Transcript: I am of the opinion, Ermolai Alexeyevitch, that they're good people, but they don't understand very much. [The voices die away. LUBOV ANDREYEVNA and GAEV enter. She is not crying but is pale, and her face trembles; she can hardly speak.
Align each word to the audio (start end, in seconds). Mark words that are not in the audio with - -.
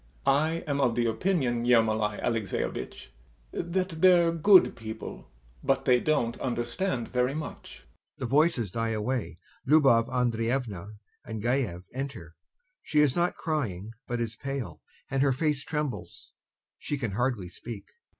I 0.25 0.63
am 0.65 0.81
of 0.81 0.95
the 0.95 1.05
opinion, 1.05 1.63
Ermolai 1.71 2.17
Alexeyevitch, 2.23 3.09
that 3.51 4.01
they're 4.01 4.31
good 4.31 4.75
people, 4.75 5.29
but 5.63 5.85
they 5.85 5.99
don't 5.99 6.39
understand 6.41 7.07
very 7.07 7.35
much. 7.35 7.83
[The 8.17 8.25
voices 8.25 8.71
die 8.71 8.93
away. 8.97 9.37
LUBOV 9.67 10.09
ANDREYEVNA 10.09 10.97
and 11.23 11.39
GAEV 11.43 11.83
enter. 11.93 12.35
She 12.81 12.99
is 12.99 13.15
not 13.15 13.35
crying 13.37 13.91
but 14.07 14.19
is 14.19 14.35
pale, 14.35 14.81
and 15.11 15.21
her 15.21 15.31
face 15.31 15.63
trembles; 15.63 16.33
she 16.79 16.97
can 16.97 17.11
hardly 17.11 17.47
speak. 17.47 17.91